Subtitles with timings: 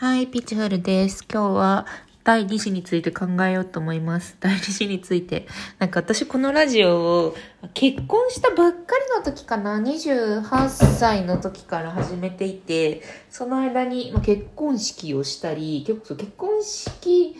[0.00, 1.24] はい、ピッチフルです。
[1.28, 1.86] 今日は
[2.22, 4.36] 第2子について考えようと思います。
[4.38, 5.48] 第2子について。
[5.80, 7.36] なんか私このラジオを
[7.74, 16.00] 結婚したばっかりの時かな、28歳の時から始めていて、その間に結婚式をしたり、結
[16.36, 17.36] 婚式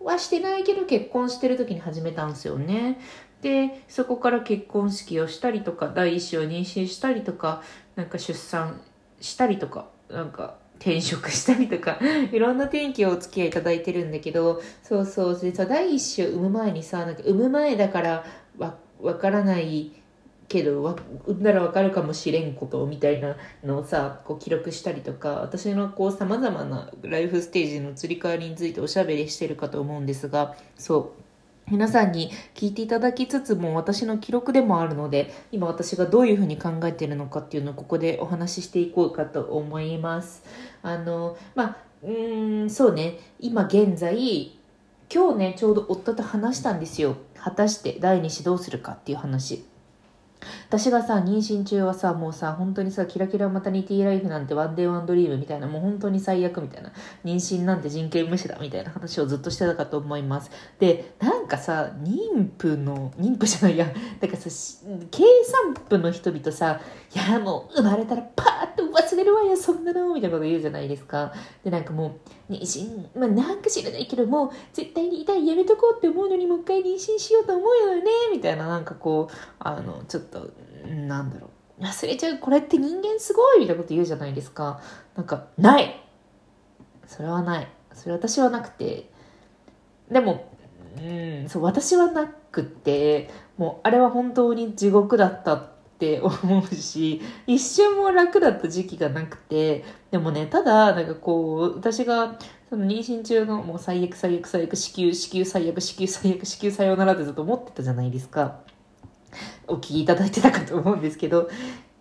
[0.00, 2.98] はしてないけど結婚してる時に始めたんですよね。
[3.42, 7.62] で、そこから結婚式をしたりとか、第一子を妊娠したりとか、
[7.96, 8.80] なんか出産
[9.20, 11.98] したりとか、なんか転職したりとか、
[12.32, 18.24] いろんな転機をお付き合いいただいてるんだけど、そうそう、でさ、第一子を産む前にさ、なんか産む前だから
[18.56, 19.92] わ、わからない
[20.48, 31.27] けど、わ、産んだらわかるかもしれんことみたいなのをさ、こう記録したりとか、私のこう様々なライフステージの移り変わりについておしゃべりしてるかと思うんですが、そう。
[31.70, 40.42] 皆さんに聞いていただきつつも私の記録でもあるので今私がどういうふうに考えているのかっていうのをここでお話ししていこうかと思います。
[40.82, 43.18] あのまあうんそうね。
[43.38, 44.56] 今現在
[45.12, 47.16] 今日ねちょうど夫と話したんですよ。
[47.34, 49.64] 果たして第2子どうするかっていう話。
[50.68, 56.92] 私がさ、妊娠中はさ、もうさ、本当にさ、キラキラマタニティライフなんてワンデーワンドリームみたいな、もう本当に最悪みたいな、
[57.24, 60.50] 妊娠なんて人権無視だみたいな話をずっとしてたかと思います。
[60.78, 63.86] で、なんかさ、妊婦の、妊婦じゃないや、
[64.20, 64.50] だからさ、
[65.10, 66.80] 計算婦の人々さ、
[67.14, 68.87] いや、もう生まれたらパーッと
[69.18, 71.32] れるわよ、そんなの、みたいなこと言うじゃないですか。
[71.64, 80.50] で、なんかもう、妊娠、まあなんか知らないけど、も絶対に痛いやめとこうって思うのにもう一回妊娠しようと思うよね、みたいな、なんかこう、あの、ちょっと、
[80.86, 81.50] なんだろう。
[81.82, 84.80] 忘れちゃうこれって人間すごいみたいなこと言うじゃないですか。
[85.14, 86.00] なんかない。
[87.06, 87.68] それはない。
[87.92, 89.08] それ私はなくて。
[90.10, 90.50] でも
[90.96, 102.38] うんそう私はなくてもうあれは本当に地獄だったってって思うし一瞬も楽だった時期がなくてでもねただなんかこう私が
[102.70, 108.60] その妊娠中のもう最悪最悪最悪子宮子宮最悪子宮最悪子宮さようならってずっと思ってたじゃないですか。
[109.66, 111.50] お聞きいただいてたかと思うんですけど、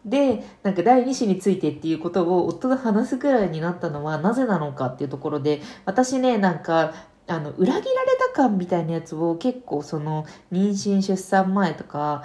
[0.05, 6.93] で、なんか第2子についてっていうことを夫が話すくらいになったのはなぜなのかっていうところで、私ね、なんか、
[7.27, 12.23] あの、裏切られた感みたいなやつを結構その、妊娠出産前とか、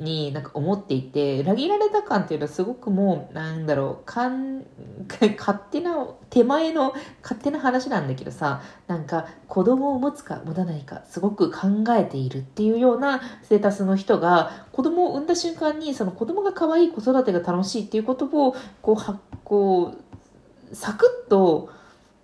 [0.00, 4.64] になんか思っていて裏切られた感っていうのはすごくもうなんだろうかん
[5.38, 6.92] 勝手な手前の
[7.22, 21.70] 勝手な話なんだけどさなんか子供を持つか持たないかすごく考えているっていうようなステータスの人が子供を産んだ瞬間にその子供が可愛い子育てが楽しいっていうことをこうはこうサクッと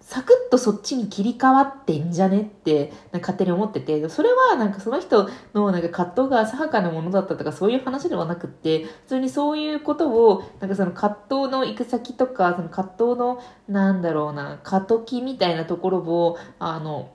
[0.06, 17.09] サクッとそっちに切り替わってんじゃねって勝手に思ってて、それはなんかその人のなんか葛藤が浅はかなものだったとかそういう話ではなくって、普通にそういうことを、なんかその葛藤の行く先とか、その葛藤のなんだろうな、過渡期みたいなところを、あの、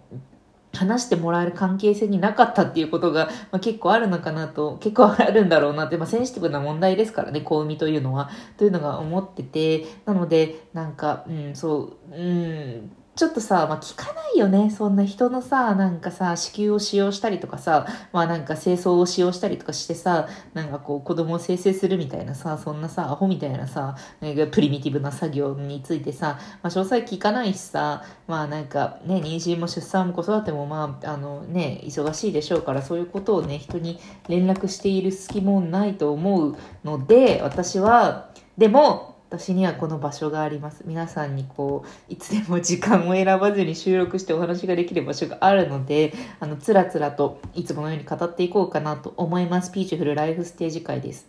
[0.79, 8.29] 話してもらえる関係性になかったっていうことが、まあ、結構あるのかなと、結構あるんだろうなって、まあ、センシティブな問題ですからね、小海というのは。
[8.57, 14.69] というのが思ってて、なので、なんか、うん、そう、うん、ちょっとさ、まあ、聞かないよね。
[14.69, 40.81] そんな人のさ、なんかさ、子宮を使用したりとかさ、まあなんか清掃を使用したりとかしてさ、なんかこう子供を生成するみたいなさ、そんなさ、アホみたいなさ、なんかプリミティブな作業についてさ、まあ詳細聞かないしさ、まあなんかね、妊娠も出産も子育てもまあ、あのね、忙しいでしょうから、そういうことをね、人に連絡している隙もないと思うので、私は、でも、私にはこの場所があります。
[40.87, 49.71] 皆さんにこう、いつでも時間を選ばずに収録してお話ができる場所があるので、あの、つらつらといつものように語っていこうかなと思います。
[49.71, 51.27] ピーチフルライフステージ会です。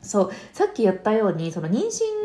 [0.00, 2.23] そう、さっき言ったように、その妊娠の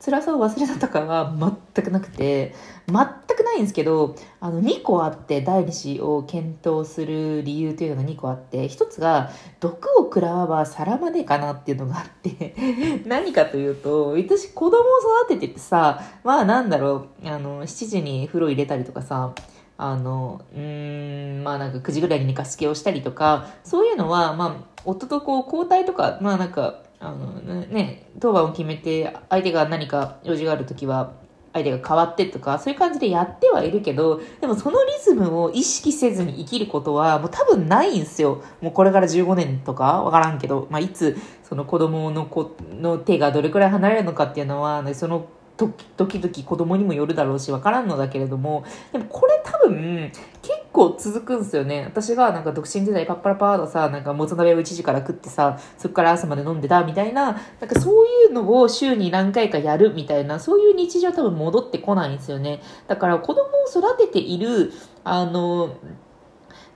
[0.00, 1.34] 辛さを忘れたとかは
[1.74, 2.54] 全くなくて、
[2.86, 2.96] 全
[3.36, 9.30] くないんですけど、あの、2個あって、第2子を検討する理由というのが2個あって、1つが、
[9.60, 12.54] 毒を食らわば皿までかなっていうのがあって
[13.06, 14.80] 何かというと、私子供を
[15.24, 19.32] 育てててさ、まあなんだろう、あの、7時に風呂入れたりとかさ、
[19.80, 31.12] あの、うん、まあなんか9時ぐらいに寝かしつけをしたりとか、そういうのは、まあ、夫とこう交代とか、まあなんか、あのね、当番を決めて、相手が何か用事があるときは、
[31.52, 38.42] 相手が変わってとか、そういう感じでやってはいるけど、でもそのリズムを意識せずに生きることは、もう多分ないんですよ。
[38.60, 51.82] もうこれから15年とかわからんけど、まあ、いつ、その子供の子の手がどれくらい離れるのかっていうのは、その時々子供にもよるだろうし、わからんのだけれども、でもこれ多分、結構続くんですよね。
[51.84, 62.62] 私がなんか独身時代パッパラパーとさ、なんかもつ鍋を1時から食ってさ、そこから朝まで飲んでたみたいな、なんかそういうのを週に何回かやるみたいな、そういう日常は多分戻ってこないんですよね。
[62.86, 64.72] だから子供を育てている、
[65.02, 65.74] あの、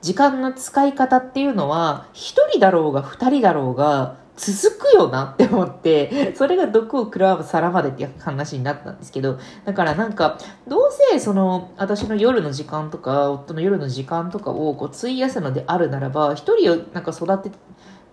[0.00, 17.50] 時間の使い方っていうのは、一人だろうが二人だろうが、続くよなって思って、それが毒を食らう皿までっていう話になったんですけど、だからなんか、どうせその、私の夜の時間とか、夫の夜の時間とかをこう費やすのであるならば、一人をなんか育て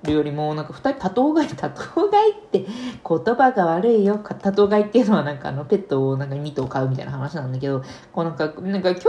[0.03, 4.17] るよりも、なんか二人多頭飼い、多頭飼いって言葉が悪いよ。
[4.17, 9.01] 多頭飼いっていうのはなんかあのペットをなんか2頭飼うみたいな話なんだけど、こうなんか、なんか兄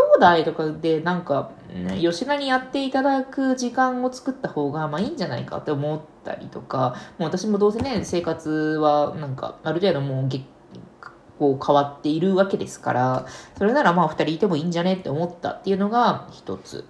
[0.42, 1.52] 弟とかでなんか、
[2.00, 10.28] 吉田にやっていただく時間を作った方がまあいいんじゃないかって思ったりとか、もう私もどうせね、生活はなんかある程度もう
[11.38, 13.26] こう変わっているわけですから、
[13.56, 16.84] それならまあ二人いてもいいんじゃねって思ったっていうのが一つ。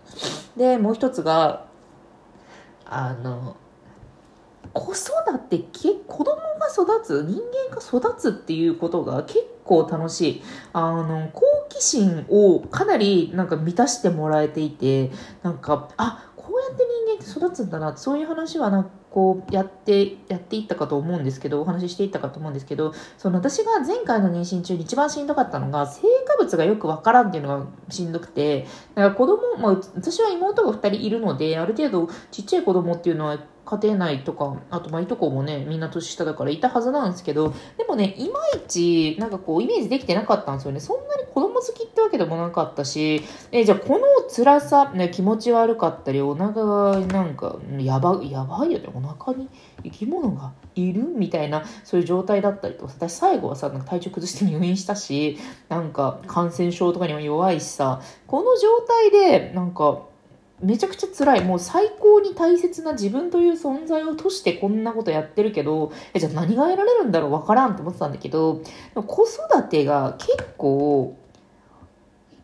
[0.56, 1.66] で、もう一つが、
[2.84, 3.56] あの、
[4.72, 5.58] 子育て
[6.06, 7.40] 子供が育つ人
[7.70, 10.42] 間が育つっていうことが結構楽しい。
[10.72, 15.10] あの好奇心をかなりなんか満たしてもらえていて
[15.42, 33.38] なんかあこうやって人間って育つんだなそういう話はなんかこうやってやっていったかと思うんですけどお話ししていったかと思うんですけどその私が前回の妊娠中に一番しんどかったのが成果物がよくわからんっていうのがしんどくてだから子供、まあ、私は妹が2人いるのである程度ちっちゃい子供っていうのは
[33.70, 40.80] 家庭内とか、あとまあいとこもね、みんな年下だからいたはずなんですけど、でもね、いまいち、なんかこう、イメージできてなかったんですよね。
[40.80, 43.22] そんな子供好きってわけでもなかったし、
[43.52, 44.04] え、じゃあこの
[44.34, 48.88] 辛さ、ね、気持ち悪かったり、お腹がなんか、やば、やばいよね。
[48.94, 49.48] お腹に
[49.84, 55.38] 生き物がいるみたいな、そういう状態だったりとか、私最後はさ、なんか体調崩して入院したし、
[55.68, 60.09] なんか感染症とかにも弱いしさ、この状態で、なんか、
[60.62, 61.44] めちゃくちゃ辛い。
[61.44, 68.62] もう最高に大切な自分という存在をとしてこんなことやってるけど、え、じゃあ何が得られるんだろうわからんって思ってたんだけど、
[68.94, 71.16] 子育てが結構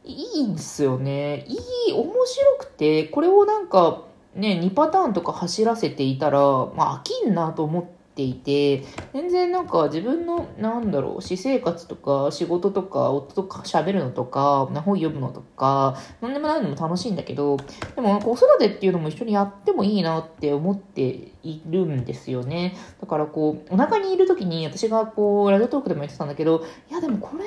[0.05, 1.45] いいんですよね。
[1.47, 1.55] い
[1.91, 4.05] い、面白くて、これをなんか
[4.35, 7.85] ね、2パターンとか走らせていたら、まあ飽きんなと思っ
[8.17, 8.83] て、いて
[9.13, 17.59] 全然なんか自分のなんだろう私生活とか仕事とか夫とか喋るのとか本読むのとか何でもないのも楽しいんだけど
[17.95, 21.03] でも子育てっていうのも一緒にやってもいいなって思って
[21.43, 22.75] いるんですよね。
[23.01, 27.45] だからこうお腹にいる時に私がこうラジオトークでも言ってたんだけどいやでもこれ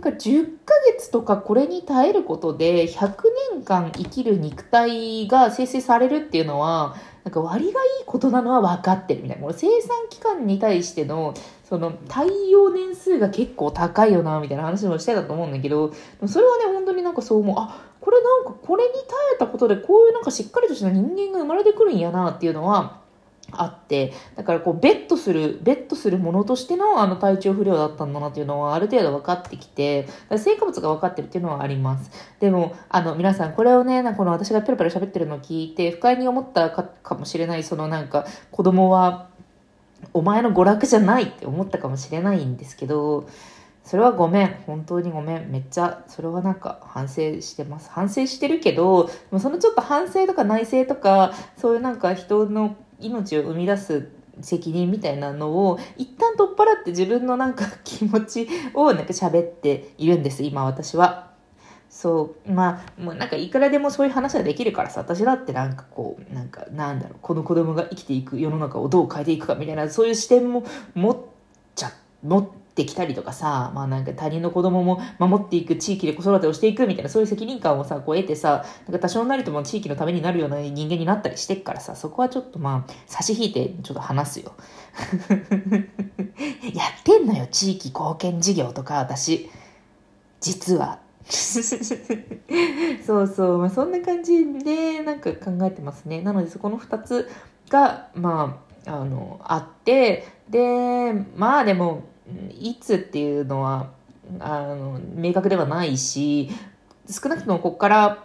[0.00, 3.14] んか10ヶ月とかこれに耐えることで100
[3.52, 6.94] 年間生きる肉体が生成されるっていうのは
[7.28, 9.42] なんか割がいいことなのは分かってるみたいな。
[9.42, 15.92] この生産期間に対しての、その対応年数が結構高いよな、みたいな話もしてたと思うんだけど、
[16.26, 17.56] それはね、本当になんかそう思う。
[17.58, 19.02] あ、これなんかこれに耐
[19.34, 23.02] えたことでこういうなんかしっかりとした人間が生まれてくるんやなっていうのは、
[23.52, 30.06] あって、だからこう、ベッドする、ベッドするものとしてのあの体調不良だったんだなっていうのはある程度分かってきて、
[30.36, 32.10] 成果物が分かってるっていうのはあります。
[32.40, 39.28] でも、あの、皆さんこれをね、なんかこの私がペラペラ喋ってるのを聞いて、不快に思ったかかもしれない、そのなんか、子供は、
[40.12, 43.28] お前の娯楽じゃないって思ったかもしれないんですけど、
[43.88, 44.54] それはごめん。
[44.66, 45.50] 本当にごめん。
[45.50, 47.90] めっちゃ、それはなんか反省してます。
[47.90, 49.08] 反省してるけど、
[49.38, 54.08] そのちょっと反省とか内省とか、そういうなんか人の命を生み出す
[54.40, 61.28] 責任みたいなのを一旦取っ払って自分のなんか気持ちをなんか喋っているんです、今私は。
[61.90, 62.52] そう。
[62.52, 70.64] まあ、もうなんかいくらでもそういう話はできるからさ、私だってなんかこう、なんかなんだろう、この子供が生きていく世の中をどう変えていくかみたいな、そういう視点も
[70.94, 71.16] 持っ
[71.74, 84.52] ちゃ、持って、きたりとかさ、まあなんか他人の子供も守っていく地域で子育てをしていくみたいなそういう責任感をさ、こう得てさ、なんか多少なりとも地域のためになるような人間になったりしてっからさ、そこはちょっとまあ差し引いてちょっと話すよ。
[86.72, 89.50] やってんのよ、地域貢献事業とか私。
[90.40, 91.00] 実は。
[91.28, 96.22] そうそう、まあ、そんな感じでなんか考えてますね。
[96.22, 97.28] なのでそこの2つ
[97.68, 102.04] が、まあ、あの、あって、で、まあでも、
[102.60, 103.90] いつっていうのは
[104.40, 106.50] あの明確ではないし
[107.08, 108.24] 少なくともここから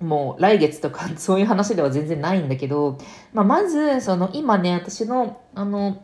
[0.00, 2.98] もう来月とか そういう話では全然ないんだけど、
[3.32, 6.02] まあ、まずその今ね私のあの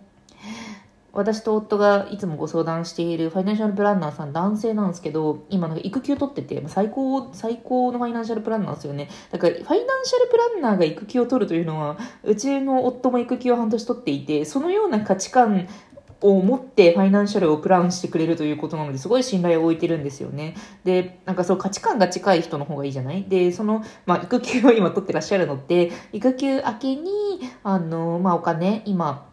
[1.12, 9.09] 私と夫がいつもご相談しているファイナンシャルプランナーさん男性なんですけど今なんか育休取ってて最高最高のファイナンシャルプランナーですよね。
[9.33, 15.69] だからファイナンシャルプランナーが育休を取るというのはうちの夫も育休を半年取っていてそのような価値観
[16.21, 20.55] を持ってファイナンシャルをプランしてくれるということなのですごい信頼を置いてるんですよね。
[20.85, 23.25] で、なんかそう価値観が近い人の方がいいじゃない？
[23.25, 27.11] で、その、まあ育休を今取ってらっしゃるのって、育休明けに、
[27.65, 29.27] あの、まあお金、今、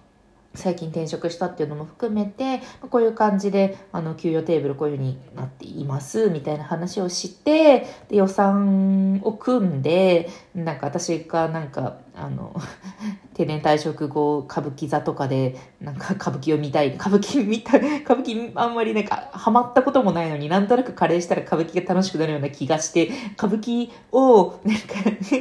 [0.56, 12.56] 最近転職したっていうのも含めて、こういう感じで、あの、給与テーブルこういうふうになっています、みたいな話をして、で、予算を組んで、なんか私がなんか、あの、
[13.36, 24.84] 定年退職後、歌舞伎座とかで、なんか歌舞伎を見たい、歌舞伎見た、歌舞伎あんまりなんかハマったこともないのになんとなくカレーしたら歌舞伎が楽しくなるような気がして、歌舞伎を、なんか、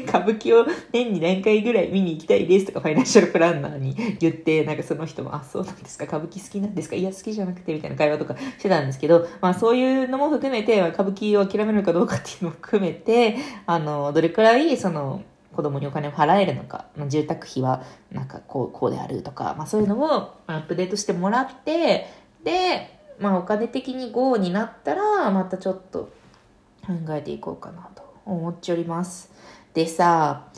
[0.09, 6.97] 歌舞伎を年に何回ぐらい見に行きたいですとかファイナンシャルプランナーに言って、なんかその人も、あ、そうなんですか、歌舞伎好きなんですか？
[6.97, 15.23] いや、好きじゃなくて、みたいな会話とかしてたんですけど、まあそういうのも含めて、歌舞伎を諦めるかどうかっていうのも含めて、あの、どれくらい、その、
[15.57, 17.83] 子供にお金を払えるのか、まあ、住宅費は
[18.13, 22.07] なんかこうこうであるとか、まあ、そういうのをアップデートしてもらって
[22.45, 26.11] で、まあ、お金的に GO になったらまたちょっと
[26.87, 29.33] 考えていこうかなと思っております。
[29.75, 30.49] でさ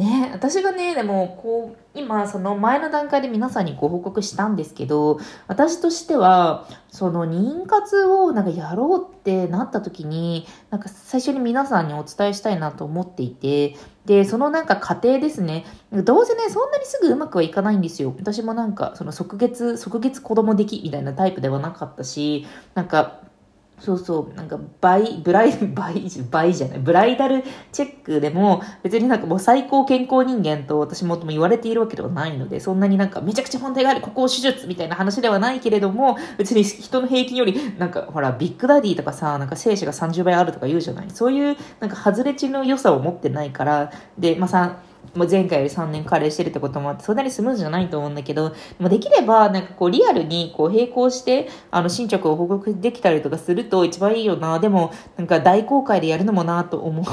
[0.00, 13.76] ね、私がね、でも、こう、今、その前の段階で皆さんにご報告したんですけど、私としては、その妊活をなんかやろうってなった時に、なんか最初に皆さんにお伝えしたいなと思っていて、
[14.06, 18.14] で、そのなんか過程ですね、どうせね、そんなにすぐうまくはいかないんですよ。
[18.18, 23.20] 私もなんか、その即月、即月子供できみたいなタイプではなかったし、なんか、
[23.80, 41.06] そうそう、なんか、バイ、ブライ、 バイ、バイじゃない、ブライダルチェックでも、別になんかもう最高健康人間と私もとも言われているわけではないので、そんなになんかめちゃくちゃ問題がある、ここを手術みたいな話ではないけれども、別に人の平均より、なんかほら、ビッグダディとかさ、なんか精子が30倍あるとか言うじゃない。
[41.10, 44.76] そういう、なんか外れ値の良さを持ってないから、で、まあさ、
[45.14, 54.58] もう前回より3年加齢してるってこともあって、そんなにスムーズじゃないと思うんだけど、もできれば、なんかこう、リアルにこう、並行して、あの、進捗を報告できたりとかすると一番いいよな。
[54.58, 57.06] でも、なんか大公開でやるのもなと思っ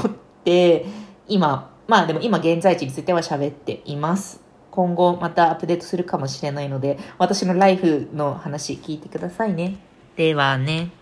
[0.44, 0.86] て、
[1.26, 4.40] 今、まあでも今現在地については喋っています。
[4.70, 9.78] 今後またアップデートするかもしれないので、私のライフの話聞いてくださいね。
[10.16, 10.97] ではね。